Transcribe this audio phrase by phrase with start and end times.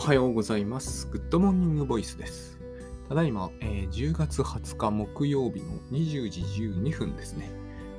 [0.00, 1.06] おはようございます。
[1.08, 2.58] グッドモーニングボイスです。
[3.10, 7.50] ただいま、えー10月20日木曜日の20時12分ですね。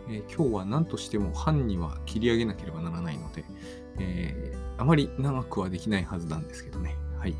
[0.10, 3.46] えー今日は何としても半には切り上げなければならないので、
[4.00, 6.98] えーあまり長くはできないはずなんですけどね。
[7.20, 7.36] はい。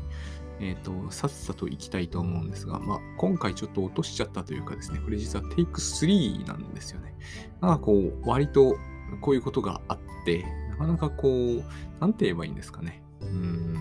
[0.60, 7.16] えっ、と、さっさと行きたいと思うんですが、まあ、今回ちょっと落としちゃったというかですね、これ実はテイク3なんですよね。
[7.60, 8.76] なんかこう、割と
[9.22, 11.64] こういうことがあって、なかなかこう、
[12.00, 13.02] なんて言えばいいんですかね。
[13.22, 13.71] うん。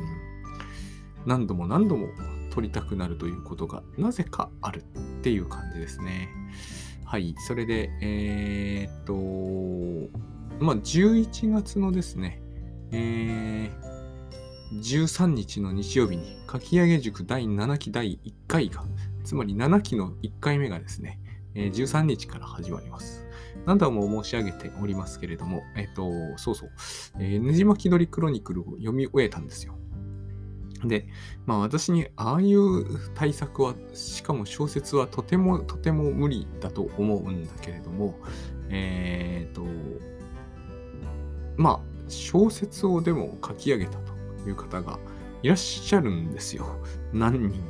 [1.25, 2.07] 何度も何度も
[2.51, 4.83] 撮りたくなるということがなぜかあるっ
[5.21, 6.29] ていう感じですね。
[7.05, 7.35] はい。
[7.47, 12.41] それで、えーっと、まあ、11月のですね、
[12.91, 13.91] えー
[14.73, 18.85] 13日の日曜日に、かき上げ塾第7期第1回が、
[19.25, 21.19] つまり7期の1回目がですね、
[21.55, 23.25] えー13日から始まります。
[23.65, 26.71] 何度も申し上げておりますけれども、えっと、そうそう、
[27.19, 29.77] えーねじ巻き鳥クロニクルを読み終えたんですよ。
[30.83, 31.07] で、
[31.45, 38.17] まあ私にああいう対策は、しかも小説はとてもとても無理だと思うんだけれども、
[38.69, 39.63] えっ、と、
[41.57, 44.13] まあ小説をでも書き上げたと
[44.47, 44.99] いう方が
[45.43, 46.65] いらっしゃるんですよ。
[47.13, 47.63] 何人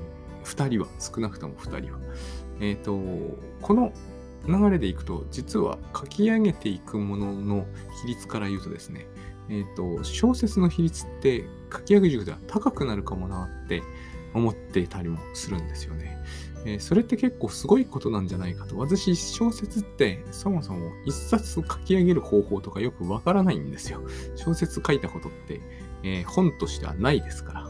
[0.43, 1.99] ?2 人は、少なくとも2人は。
[2.59, 2.99] えっ、と、
[3.61, 3.91] この
[4.47, 7.65] 流れでいくと、実は書き上げていくものの
[8.01, 9.05] 比率から言うとですね、
[9.51, 13.83] えっ、と、小説の比率って書き上げ塾では高くなるかもなって
[14.33, 16.17] 思っていたりもするんですよね。
[16.65, 18.77] えーそれって結構すごいことなんじゃないかと。
[18.77, 24.01] 私、小説ってそもそも一冊書き上げる方法とかよくわからないんですよ。
[24.35, 25.59] 小説書いたことって、
[26.03, 27.67] えー本としてはないですから。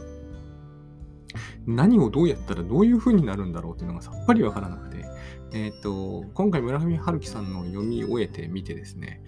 [1.66, 5.04] 何をどうやったらどういう風になるんだろうっていうのがさっぱりわからなくて、
[5.52, 9.22] えっ、と、今回村上春樹さんの読み終えてみてですね、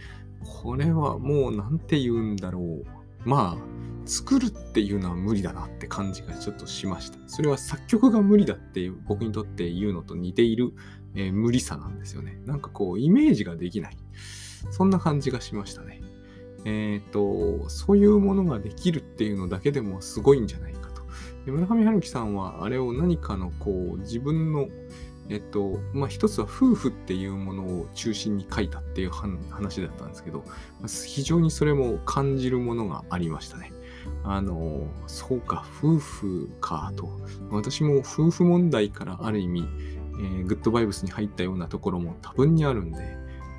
[0.45, 2.84] これはもうなんて言うんだろう。
[3.25, 7.19] まあ、作るっていうのは無理だなって感じがちょっとしました。
[7.27, 10.72] それは作曲が無理だっていう僕にとって言うのと似ている、
[11.15, 12.38] えー無理さなんですよね。
[12.44, 13.97] なんかこう、イメージができない。
[14.71, 16.03] そんな感じがしましたね。
[16.66, 21.03] えっ、と、そういうものができるっていうのだけでもすごいんじゃないかと。
[21.47, 24.69] で村上春樹さんはあれを何かのこう、自分の
[25.29, 30.45] えっと、まあ、一つは夫婦っていうものを中心に書いたっていう話だったんですけど、
[30.81, 33.73] まあ非常にそれも感じるものがありましたね。
[34.23, 37.09] あの、そうか、夫婦かと。
[37.51, 42.99] 私も夫婦問題からある意味、えーグッドバイブスに入ったようなところも多分にあるんで、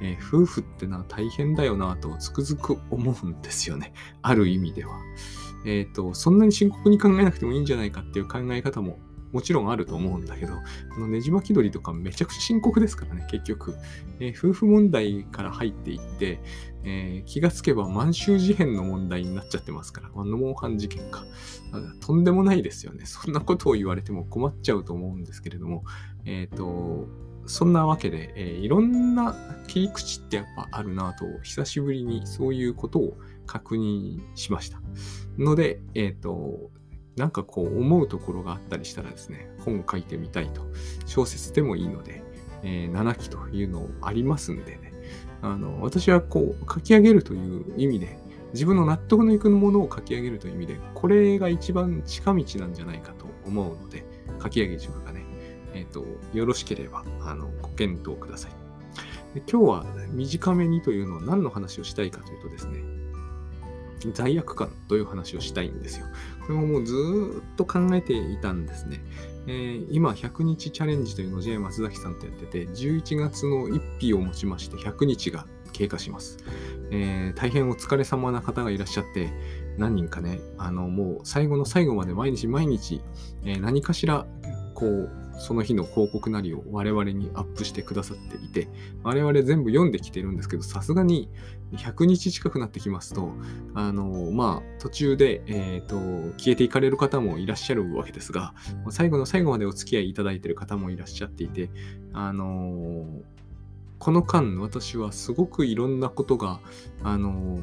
[0.02, 3.94] えー夫婦ってのは大変だよなとつくづく思うんですよね。
[4.22, 5.00] ある意味では。
[5.66, 9.00] えっ、と、そんなに深刻に考えなくてもいいんじゃないかっていう考え方も
[9.36, 13.76] もちろんあると思うんだけど、あのねじ巻き鳥とかめちゃくちゃ深刻ですからね、結局。
[14.22, 16.40] えー夫婦問題から入っていって、
[16.86, 21.26] えー気がつけば満州事変の問題になっちゃってますから、まあ、ノモンハン事件か。
[22.00, 23.06] とんでもないですよね。
[23.06, 25.84] そんなことを言われても困っちゃうと思うんですけれども、
[26.24, 27.10] えっ、と、
[27.46, 29.36] そんなわけで、えーいろんな
[29.68, 34.80] 切り口ってやっぱあるなと、久しぶりにそういうことを確認しました。
[35.38, 36.72] ので、えっ、と、
[37.16, 40.62] なんかこう思うところがあったりしたらですね、本書いてみたいと。
[41.06, 42.24] 小説でもいいので、
[42.64, 44.94] えー7期というのありますんでね。
[45.42, 48.18] あの、私はこう書き上げるという意味で、
[48.54, 54.06] 自分の納得のいくものを書き上げるという意味で、これが一番近道なんじゃないかと思うので、
[54.42, 55.26] 書き上げ塾がね、
[55.74, 58.52] えっ、と、よろしければ、あの、ご検討ください。
[59.36, 62.80] で今日は短めにというのは何の話をしたいかというとですね、
[64.14, 66.06] 罪悪感という話をしたいんですよ。
[66.46, 69.04] これももうずっと考えていたんですね。
[69.48, 76.38] えー今、100日チャレンジというのを J 松崎さんとやってて、11月の1日をもちまして100日が経過します。
[76.92, 79.32] えー大変お疲れ様な方がいらっしゃって、
[79.78, 83.02] 何人かね、あの、もう最後の最後まで毎日毎日、
[83.44, 84.26] えー何かしら、
[84.74, 88.68] こう、その日の報告なりを我々にアップしてくださっていて、
[89.04, 91.30] 我々全部読んできてるんですけど、さすがに
[91.74, 93.32] 100日近くなってきますと、
[93.74, 95.96] あの、まあ、途中で、えっ、と、
[96.38, 98.54] 消えていかれる方もいらっしゃるわけですが、
[98.90, 101.70] 最後の最後までお付き合いいただいてる方もいらっしゃっていて、
[102.14, 103.06] あの
[104.00, 106.60] この間、私はすごくいろんなことが、
[107.04, 107.60] あの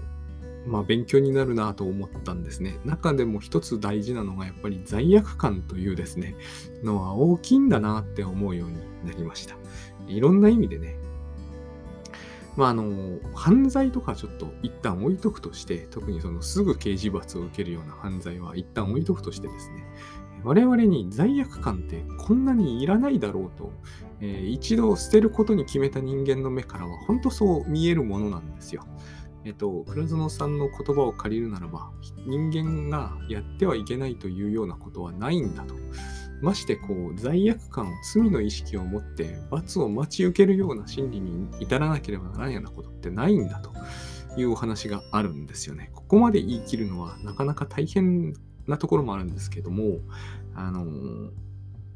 [0.67, 2.79] まあ、勉強になるなと思ったんですね。
[2.85, 6.37] 中でも一つ大事なのが、やっぱり罪悪感というですね、
[6.83, 9.57] のは大きいんだなって思うようになりました。
[10.07, 10.97] いろんな意味でね、
[12.57, 19.85] まあ、あの、犯罪とかちょっと一旦置いとくとして、特にそのすぐ刑事罰を受けるような犯罪は一旦置いとくとしてですね、
[20.45, 23.73] 我々に罪悪感ってこんなにいらないだろうと、
[24.21, 28.85] えー一度捨てることに決めた人間の目からは本当そう見えるものなんですよ。
[29.45, 31.91] えっと、倉園さんの言葉を借りるならば、
[32.27, 35.75] 人間がやってはいけないというようなことはないんだと。
[36.43, 43.73] ましてこう罪悪感、罪の意識を持って罰を待ち受けるような心理に至らなければならないようなことってないんだと
[44.37, 45.91] いうお話があるんですよね。
[45.95, 48.35] ここまで言い切るのはなかなか大変
[48.67, 50.01] なところもあるんですけども、
[50.55, 50.85] あの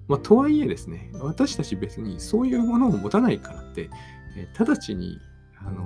[0.06, 3.90] まあ、とはいえですね、私たち別にそういうものを持たないからって、
[4.36, 5.18] え直ちに、
[5.58, 5.84] あの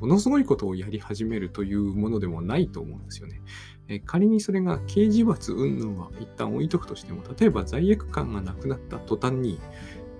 [0.00, 3.40] ものすごいことをやり始めるというものでもないと思うんですよね。
[3.88, 9.60] え仮にそれが刑事罰云々は一旦置いとくとしても、例えば罪悪感がなくなった途端に、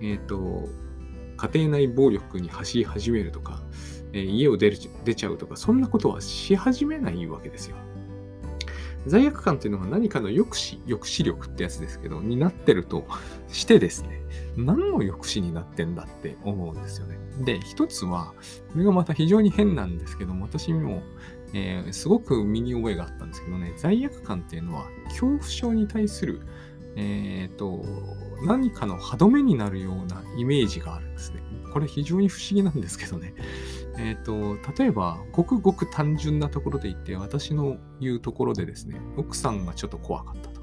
[0.01, 0.67] えっ、ー、と、
[1.37, 3.61] 家庭内暴力に走り始めるとか、
[4.11, 7.77] えー、家を出る出ちゃうとか、そんなことはし始めないわけですよ。
[9.07, 13.05] 罪悪感っていうのが何かの抑止、抑止力ってやつですけど、になってると
[13.47, 14.21] してですね、
[14.57, 17.17] 何の抑止になってんだって思うんですよね。
[17.43, 18.33] で、一つは、
[18.71, 21.03] これがまた非常に変なんですけども、私も、
[21.53, 26.41] えー、すごく身に覚えがあったんですけどね、罪悪感っていうのは恐怖症に対する、
[26.95, 27.83] えーと、
[28.45, 31.41] 何かの歯止めになるようなイメージがあるんですね。
[31.71, 33.33] これ非常に不思議なんですけどね。
[33.99, 40.61] えっ、ー、と、例えば、ごくごく単純なところで言って、私の言うところでですね、奥さんがちょっと怖かったと。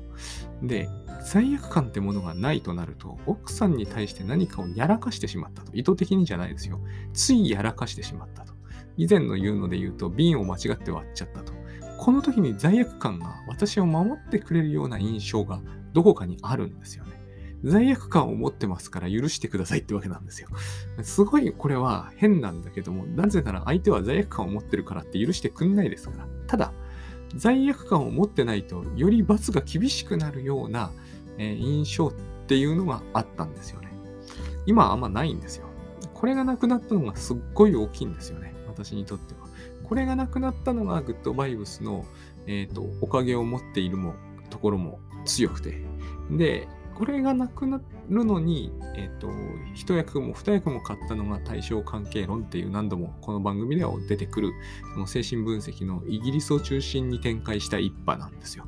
[0.63, 0.89] で、
[1.23, 5.73] 罪悪感ってものがないとなると、奥さんに対して何かをやらかしてしまったと。
[5.75, 6.81] 意図的にじゃないですよ。
[7.13, 8.55] ついやらかしてしまったと。
[8.97, 11.53] 以前の言うので言うと、瓶を間違って割っちゃったと。
[11.99, 15.61] この時に罪悪感が私を守ってくれるような印象が
[15.93, 17.16] どこかにあるんですよね。
[17.65, 20.49] 罪悪感を持ってますから許してくださいってわけなんですよ。
[21.03, 26.27] すごいこれは変なんだけども、なぜなら相手は罪悪感を持ってるからって許してくんないですから。
[26.47, 26.73] ただ、
[27.35, 30.91] 罪悪感を持ってないと、より罰が厳しくなるような、
[31.39, 32.13] えー、印象っ
[32.47, 33.91] ていうのがあったんですよね。
[34.67, 35.67] 今はあんまないんですよ。
[36.15, 38.55] これがなくなったのがすっごい大きいんですよね。
[38.69, 39.47] 私にとっては。
[39.85, 42.05] これがなくなったのがグッドバイブスの、
[42.47, 44.15] えーと、おかげを持っているも
[44.51, 45.85] ところも強くて。
[46.31, 47.79] で、これがなくな
[48.09, 49.29] るのに、えっ、ー、と、
[49.75, 54.53] 一役も二役も買ったのが対象関係論っていう何度もこの番組では出てくる、
[54.95, 58.65] その精神分析のイギリスを中心に展開した一派なんですよ。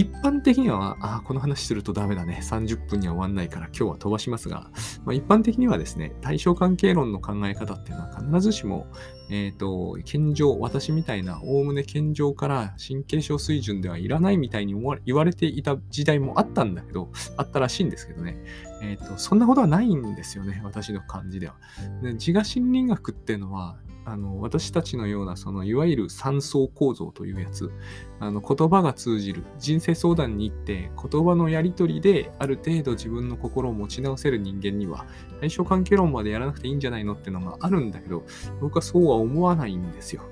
[0.00, 2.40] 一般的には、あこの話するとダメだね。
[2.42, 4.70] 30分には終わんないから今日は飛ばしますが、
[5.04, 8.86] まあ、一般的にはですね、対象関係論の考え方っていうのは必ずしも、
[9.28, 14.74] えっ、ー、と、健常、私みたいな、おおむね健常から神経症水準ではいらないみたいに
[15.04, 18.42] 言われていた時代もあったんだけど、あったらしいんですけどね。
[18.80, 21.56] えっ、ー、と、そんなことはないんですよね、私の感じでは。
[22.02, 23.76] で自我心理学っていうのは、
[24.10, 27.70] あの私たちのようなそのいわゆる三層構造というやつ
[28.18, 35.06] あの言葉が通じる人生相談に行って言葉のやり取りである程度自分の心を持ち直せる人間には
[35.38, 38.24] 対象関係論までやらなくていいんじゃないのってのがあるんだけど
[38.60, 40.22] 僕はそうは思わないんですよ。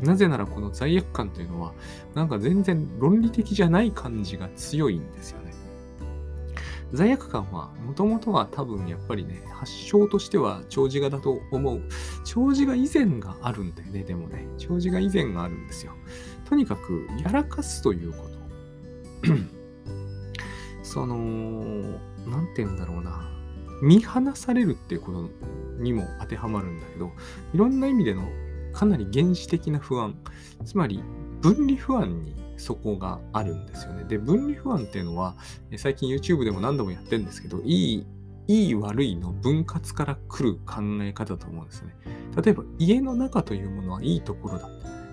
[0.00, 1.72] なぜならこの罪悪感というのは
[2.14, 5.43] なんか全然論理的じゃない感じが強いんですよ。
[6.94, 11.82] 罪悪感は、もともとは多分やっぱりね、発症としては長寿画だと思う。
[12.24, 14.46] 長寿画以前があるんだよね、でもね。
[14.58, 15.92] 長寿画以前があるんですよ。
[16.48, 19.34] とにかく、やらかすということ。
[20.84, 21.16] その、
[22.26, 23.28] なんて言うんだろうな。
[23.82, 27.10] 見放されるっていうことにも当てはまるんだけど、
[27.52, 28.22] いろんな意味での
[28.72, 30.14] かなり原始的な不安、
[30.64, 31.02] つまり
[31.40, 34.04] 分離不安にそこがあるんですよね。
[34.04, 35.36] で、分離不安っていうのは、
[35.76, 38.06] 最近 YouTube でも何度もやってるんですけど、いい、
[38.46, 41.94] いい悪いの分割から来る考え方だと思うんですね。
[42.42, 44.68] 例えば、家の中というものはいいところだ。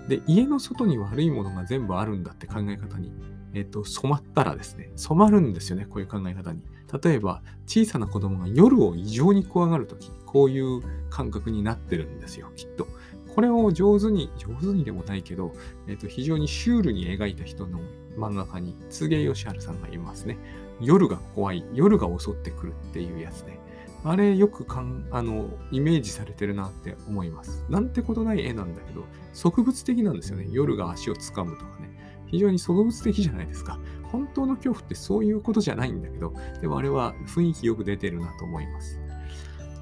[0.08, 3.12] で、家の外に悪いものが全部あるんだって考え方に、
[3.54, 6.62] えっ、と、染まったらですね、染まるんですよね、こういう考え方に。
[7.02, 12.86] 例えば、小さな子供が夜を異常に怖がるとき、こういう感覚になってるんですよ、きっと。
[13.34, 15.52] これを上手に、上手にでもないけど、
[15.88, 17.80] えっ、と、非常にシュールに描いた人の
[18.16, 20.38] 漫画家に、柘植義治さんがいますね。
[20.80, 23.58] 夜が怖い、夜が襲ってくるっていうやつね。
[24.04, 27.64] あれよくかんあのイメージされてるなって思います。
[27.68, 30.48] なんてことない絵なんだけど、植物的なんですよね。
[30.50, 31.90] 夜が足をつかむとかね。
[32.26, 33.78] 非常に植物的じゃないですか。
[34.10, 38.98] 本当の恐怖ってそういうことじゃないんだけど、でもあれは雰囲気よく出てるなと思います。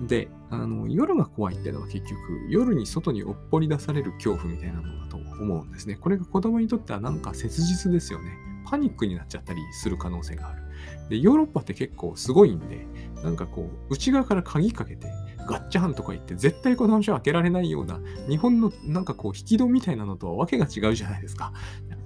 [0.02, 2.16] で、あの、夜が怖いっていうのは結局、
[2.48, 5.96] 夜に外におっぽり出される恐怖みたいなのだと思うんですね。
[5.96, 8.30] これが子供にとってはなんか切実ですよね。
[8.64, 10.62] パニックになっちゃったりする可能性がある。
[11.08, 12.86] で、ヨーロッパって結構すごいんで、
[13.22, 15.08] なんかこう、内側から鍵かけて、
[15.46, 21.52] ガッチャハンとか言って絶対この話は開けられないような日本のなんかこう引き戸みたいなのとはわけが違うじゃないですか。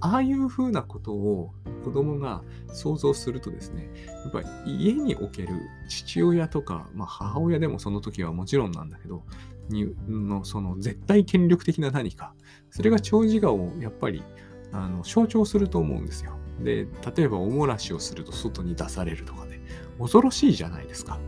[0.01, 1.51] ああいう風なことを
[1.83, 3.89] 子供が想像するとですね、
[4.23, 5.49] やっぱり家における
[5.89, 9.23] 父親とか、まあ、母親でもその時はもちろんなんだけど、
[9.69, 12.33] にのその絶対権力的な何か、
[12.69, 14.23] それが長寿顔をやっぱり
[14.71, 16.37] あの象徴すると思うんですよ。
[16.61, 19.61] で、例えばおもらしをすると外に出されるとかね、
[19.99, 21.19] 恐ろしいじゃないですか。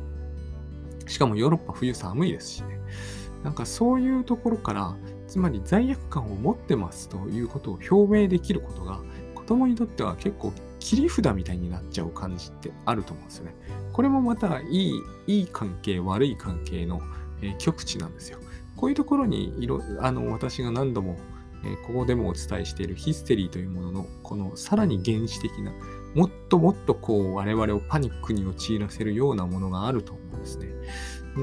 [1.07, 2.79] しかもヨーロッパ冬寒いですしね。
[3.43, 4.95] なんかそういうところから、
[5.37, 9.01] つまり罪悪感を持ってますということを表明できることが、
[9.35, 13.53] 子供にとっては結構切り札みたいになっちゃう感じってあると思うんですよね。
[13.93, 17.03] これもまたいい、いい関係、悪い関係の、
[17.43, 18.39] えー、極地なんですよ。
[18.75, 21.19] こういうところにいろ、あの、私が何度も、
[21.63, 25.71] えー、ここでもお伝えしているヒステリーというものの、このさらに原始的な、
[26.15, 30.69] もっともっとこう我々をパニックに陥らせるようなものがあると思うんですね。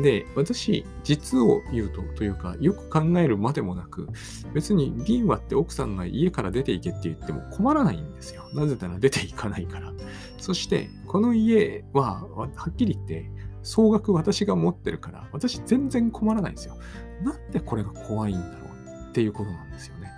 [0.03, 4.09] で、私、実を言うと、というか、よく考えるまでもなく、
[4.53, 8.49] 別に銀はって奥さんが家から出ていけって言っても困らないんですよ。
[8.55, 9.93] なぜなら出ていかないから。
[10.39, 13.31] そして、この家は、はっきり言って、
[13.63, 16.77] 総額私が持ってるから、私全然困らないんですよ。
[17.23, 18.69] なんでこれが怖いんだろ
[19.07, 20.11] うっていうことなんですよね。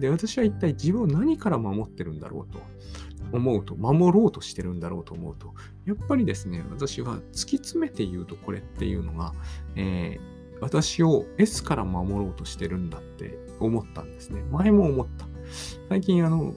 [0.00, 2.60] で、私は一体自分を何から守ってるんだろうと。
[3.32, 5.54] 思うと、守ろうとしてるんだろうと思うと、
[5.86, 9.32] やっぱりですね、私は突き詰めて言うとこれっていうのが、
[9.76, 14.42] えー、私を S から守ろうとしてるんだって思ったんですね。
[14.50, 15.26] 前も思った。
[15.88, 16.54] 最近あの、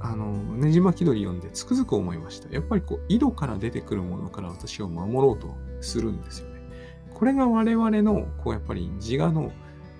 [0.00, 2.52] あの、ねじ巻き鳥読んでつくづく思いました。
[2.54, 6.60] やっぱりこう、井戸から出てくるものから私を守ろうとするんですよね。
[7.14, 9.52] これが我々の、こう、やっぱり自我の、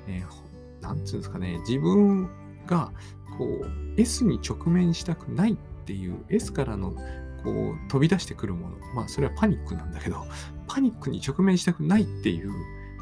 [0.06, 2.28] えー、なんつうんですかね、自分
[2.66, 2.92] が、
[3.38, 6.94] こう、S に直面したくないっていう S からの
[7.42, 8.76] こう飛び出してくるもの。
[8.94, 10.26] まあそれはパニックなんだけど、
[10.66, 12.52] パニックに直面したくないっていう、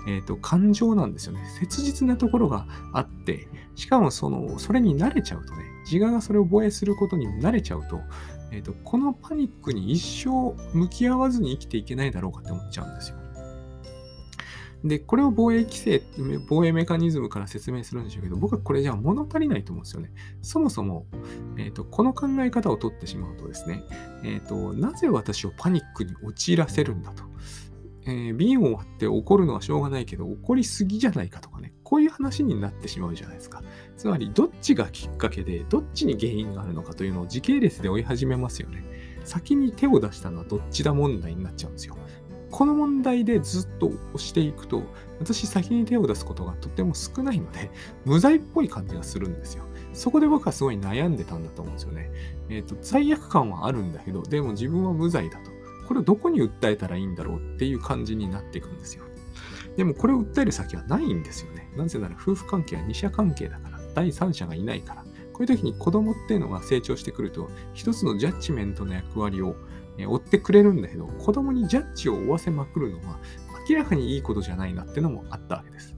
[0.07, 1.41] えーと、感情なんですよね。
[1.59, 8.01] 切実なところがあって、しかもその、それに慣れちゃうとね、自我がそれを防衛することに慣れちゃうと、
[8.53, 13.24] えーと、このパニックに一生向き合わずに生きていけないだろうかって思っちゃうんですよ。
[14.85, 16.03] で、これを防衛規制、
[16.47, 20.13] 防衛メカニズムから説明するんでしょうけど、僕はこれじゃ物足りないと思うんですよね。
[20.43, 21.07] そもそも、
[21.57, 23.83] えーと、この考え方をとってしまうとですね、
[24.23, 27.25] えーと、なぜ私をパニックに陥らせるんだと。
[28.07, 33.63] えー、瓶を割って怒るのはしょうがないけど、怒りすぎじゃないかとかね、こういう話になってしまうじゃないですか。
[33.97, 38.85] つまり、どっちがきっかけで、どっちに原因があるのかというのを時系列で追い始めますよね。
[39.25, 41.97] 先に手を出したのはどっちだ問題になっちゃうんですよ。
[42.55, 44.85] この問題でずっと押していくと、
[45.19, 47.69] 私先に手を出すことがとても少ないので、
[48.07, 49.65] 無罪っぽい感じがするんですよ。
[49.93, 52.13] そこで僕はすごい悩んでたんだと思うんですよね。
[52.49, 55.51] えっ、ー、と、罪悪感はあるんだけど、でも自分は無罪だと。
[55.89, 59.03] これをどこに訴えたらいいんだろうっていう感じになっていくんですよ。
[59.77, 61.69] でもこれを訴える先はないんですよね。
[61.77, 65.05] なぜなら夫婦関係は二者関係だから、第三者がいないから。
[65.33, 69.57] こういう時に子供っていうのが成長してくると、一つのジャッジメントの役割を
[69.99, 73.19] 追ってくれるんだけど、子供にジャッジを負わせまくるのは
[73.69, 75.95] 明らかにいいことじゃないなってのもあったわけです。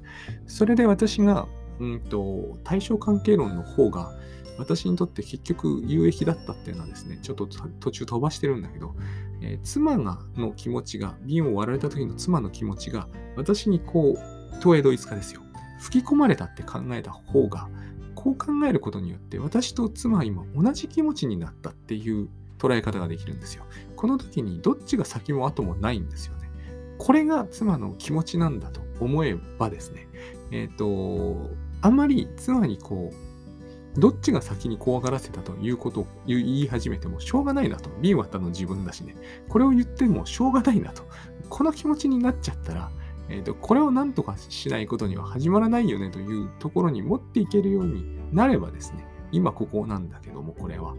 [0.46, 1.46] それで私が、
[1.80, 4.12] うんと、対象関係論の方が
[4.58, 8.94] 私にとって結局有益だったっていうのはですね、ちょっと途中飛ばしてるんだけど、
[9.42, 15.42] えー、妻がの気持ちが、瓶を割られた時の妻の気持ちが、私にこう、東映ドイツ化ですよ。
[15.78, 17.68] 吹き込まれたって考えた方が、
[18.14, 22.28] こう考えることによって、私と妻は今同じ気持ちになったっていう
[22.66, 23.64] 捉え方ができるんですよ。
[23.96, 26.50] この時にどっちが先も後もないんですよね。
[26.98, 30.08] これが妻の気持ちなんだと思えばですね、
[30.50, 31.50] えっ、ー、と、
[31.82, 37.90] あんまり妻にこう、どっちが先に怖がらせたということを言い始めてもしょうがないなと。
[38.00, 39.16] 瓶割ったの自分だしね。
[39.48, 41.04] これを言ってもしょうがないなと。
[41.48, 42.90] この気持ちになっちゃったら、
[43.28, 50.94] えーと、これを何とかしないことには始まらないよねというところに持っていけるようになればですね、今ここなんだけども、これは。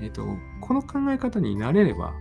[0.00, 0.26] えっ、ー、と、
[0.60, 2.14] この考え方になれれば、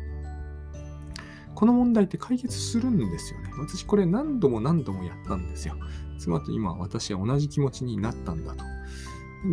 [1.54, 3.50] この問題って解決するんですよね。
[3.60, 5.76] 私これ何度も何度もやったんですよ。
[6.18, 8.64] 妻と今私は同じ気持ちになったんだと。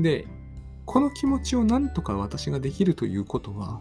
[0.03, 0.27] で、
[0.87, 3.81] この気持ちを何とか私ができるということは、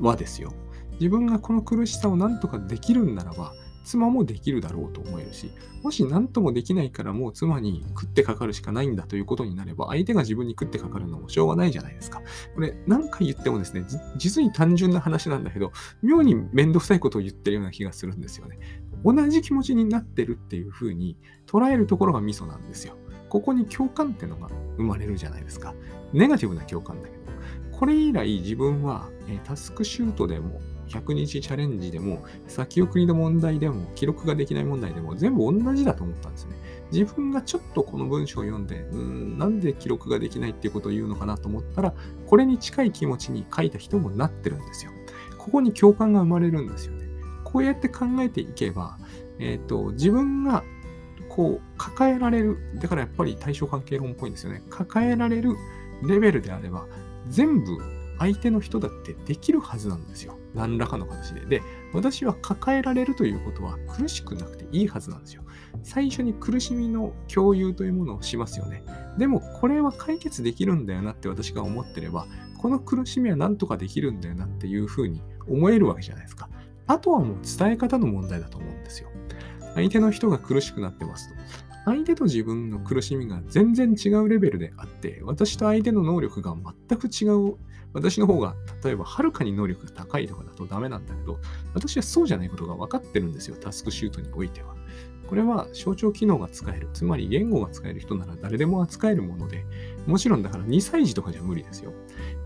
[0.00, 0.52] はですよ。
[0.94, 3.52] 自分がこの苦しさを何とかできるんならば、
[3.84, 12.22] 妻もできるだろうと思えるし、もし何ともできないからもう妻に食ってかかるしかないんだということになれば、相手が自分に食ってかかるのもしょうがないじゃないですか。
[12.54, 13.84] これ、何回言ってもですね、
[14.16, 15.72] 実に単純な話なんだけど、
[16.02, 18.58] 妙にめんどくさいことを言ってるような気がするんですよね。
[19.04, 22.96] 同じ気持ちになってるっていう風に捉えるところがミソなんですよ。
[23.28, 25.74] ここに共感ってのが生まれるじゃないですか。
[26.12, 27.24] ネガティブな共感だけど。
[27.72, 30.60] これ以来自分は、えタスクシュートでも
[31.00, 36.56] 100日チャレンジでも、先送りの問題でも、記録ができない問題でも、全部同じだと思ったんですね。
[36.92, 41.94] 自分がちょっとこの文章を読んで、うん、なんで記録ができないっていうことを言うのかなと思ったら、
[42.26, 44.92] これに近い気持ちに書いた人もなってるんですよ。
[45.38, 47.04] ここに共感が生まれるんですよね。
[47.42, 48.98] こうやって考えていけば、
[49.38, 50.64] えっ、ー、と、自分が
[51.28, 54.62] こう抱えられる、だからやっぱり対象関係論っぽいんですよね。
[54.70, 55.56] 抱えられる
[56.06, 56.86] レベルであれば、
[57.28, 57.78] 全部
[58.18, 60.38] 相手の人だってできるはずなんですよ。
[60.54, 61.44] 何らかの形で。
[61.46, 65.42] で、私は抱えられるということは苦しくなくていいはずなんですよ。
[65.82, 68.84] 最初に苦しみの共有というものをしますよね。
[69.18, 72.26] でもこれは解決できるんだよなって私が思ってれば、
[72.58, 76.48] この苦しみは何とかできるんだよなっていうふうに思えるわけじゃないですか。
[76.86, 79.08] あとはもう伝え方の問題だと思うんですよ。
[79.74, 81.34] 相手の人が苦しくなってますと。
[81.84, 86.56] 相手と自分の苦しみが全然違うレベルであって、私と相手の能力が
[86.88, 87.56] 全く違う
[87.94, 91.38] 私の方が、例えば、はるかに能力が高いとかだとダメなんだけど、
[91.72, 94.74] 私はそうじゃないことが分かってるんですよ、タスクシュートにおいては。
[95.28, 96.88] これは象徴機能が使える。
[96.92, 99.64] つまり言語が使える人なら誰でも扱えるもので、
[100.06, 101.92] もちろんだから2歳児とかじゃ無理ですよ。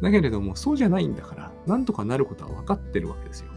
[0.01, 3.51] だけれども、そうじゃないんだから、なんとかなることは分かってるわけですよ。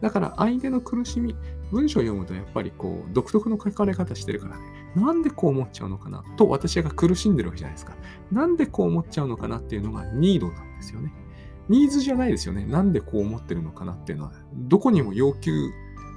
[0.00, 1.36] だから相手の苦しみ、
[1.70, 4.62] 文章を読むとやっぱりこう、独特の書かれ方してるからね、
[4.94, 7.96] なんでこう思っちゃうのかなと私が苦しんでるわけじゃないですか。
[8.30, 11.12] なんでこう思っちゃうのかなっていうのがニードなんですよね。
[11.68, 12.64] ニーズじゃないですよね。
[12.64, 15.70] なんでこう思ってるのかなっていうのは、どこにも要求、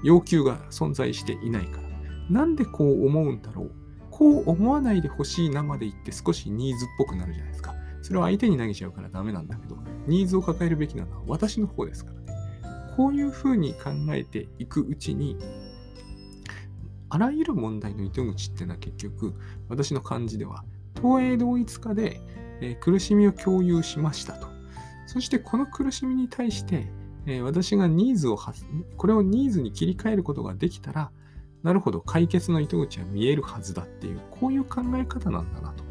[0.04, 1.90] 要求が存在していないから。
[2.30, 3.72] なんでこう思うんだろう。
[4.10, 7.74] こう思わないでほしいなまで言って少しニーズっぽくなるじゃないですか。
[8.02, 12.41] それは相手に投げちゃうからダメなんだけど、ニーズを抱えるべきなのは私の方ですからね。
[12.96, 15.38] こういうふうに考えていくうちに、
[17.10, 19.34] あらゆる問題の糸口っていうのは結局、
[19.70, 20.64] 私の感じでは、
[20.96, 22.22] 東映同一化で、
[22.62, 24.48] えー、苦しみを共有しましたと。
[25.08, 26.88] そしてこの苦しみに対して、
[27.26, 28.38] えー、私がニーズを
[28.98, 31.12] これをニーズに切り替えることができたら、
[31.64, 35.84] なるほど、解決の糸口は見えるはずだっていう、こういう考え方なんだなと。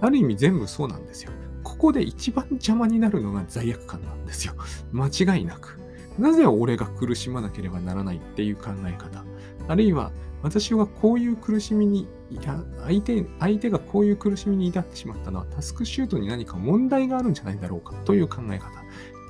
[0.00, 1.32] ある意味全部そうなんですよ。
[1.64, 4.54] ここで一番邪魔になるのが罪悪感なんですよ。
[4.92, 5.80] 間違いなく。
[6.18, 9.24] なぜ俺が苦しまなければならないっていう考え方。
[9.68, 18.70] あるいは、私はこういう苦しみに、いや相手、相手がこういう苦しみに至ってしまったのはタスクシュートに何か問題があるんじゃないだろうかという考え方。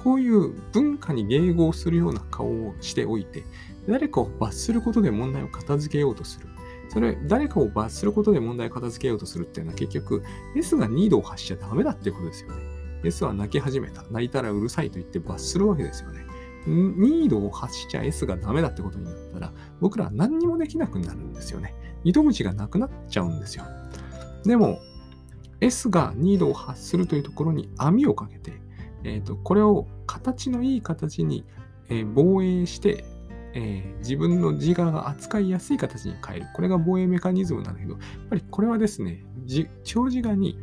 [0.02, 3.44] こういう文化に迎合するような顔をしておいて、
[3.88, 6.46] 誰かを罰することで問題を片付けようとする。
[6.88, 10.22] それ、誰かを罰することで問題を片付けようとするっていうのは結局、
[10.54, 12.56] S がニードを発しちゃダメだっていうことですよね。
[13.04, 14.04] S は泣き始めた。
[14.10, 16.24] 泣いたらうるさいと言って罰するわけですよね。
[16.66, 21.74] ニードを発しちゃ S がダメだってことになったら、僕らは何にもできなくなるんですよね。
[22.04, 23.64] 糸口がなくなっちゃうんですよ。
[24.44, 24.80] でも、
[25.60, 28.60] S がニードを発するというところに網をかけて、
[29.04, 31.44] えーと、これを形のいい形に、
[31.88, 33.04] えー、防衛して、
[33.54, 36.46] えー、自分の自我が扱いやすい形に変える。
[36.54, 39.24] これが防衛メカニズムなんだけど、やっぱりこれはですね、
[39.84, 40.58] 長自我に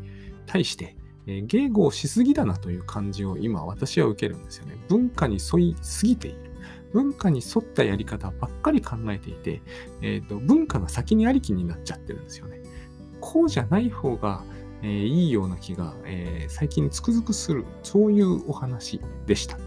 [0.46, 0.96] 対して、
[1.28, 4.78] えー、迎合しすぎだなという感じを今私は受けるんですよね。
[4.90, 6.52] 文化に沿いすぎている。
[6.94, 9.62] 文化に沿ったやり方ばっかり考えていて、
[10.02, 12.62] えーと、文化が先にありきになっちゃってるんですよね。
[13.20, 14.44] こうじゃない方が、
[14.84, 19.58] えー、いいような気が、えー、最近つくづくする、そういうお話でした。